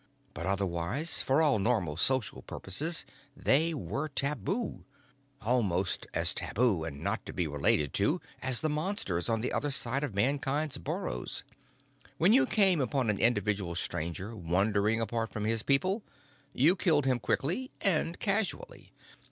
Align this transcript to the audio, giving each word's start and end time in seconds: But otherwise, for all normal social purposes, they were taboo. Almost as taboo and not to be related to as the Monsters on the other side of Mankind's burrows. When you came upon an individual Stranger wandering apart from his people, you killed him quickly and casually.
But 0.33 0.47
otherwise, 0.47 1.21
for 1.21 1.43
all 1.43 1.59
normal 1.59 1.95
social 1.95 2.41
purposes, 2.41 3.05
they 3.37 3.71
were 3.71 4.07
taboo. 4.09 4.83
Almost 5.43 6.07
as 6.11 6.33
taboo 6.33 6.83
and 6.83 7.03
not 7.03 7.23
to 7.27 7.33
be 7.33 7.45
related 7.45 7.93
to 8.01 8.19
as 8.41 8.61
the 8.61 8.67
Monsters 8.69 9.29
on 9.29 9.41
the 9.41 9.53
other 9.53 9.69
side 9.69 10.03
of 10.03 10.15
Mankind's 10.15 10.79
burrows. 10.79 11.43
When 12.17 12.33
you 12.33 12.47
came 12.47 12.81
upon 12.81 13.11
an 13.11 13.19
individual 13.19 13.75
Stranger 13.75 14.35
wandering 14.35 14.99
apart 14.99 15.29
from 15.31 15.43
his 15.45 15.61
people, 15.61 16.01
you 16.51 16.75
killed 16.75 17.05
him 17.05 17.19
quickly 17.19 17.69
and 17.79 18.19
casually. 18.19 18.93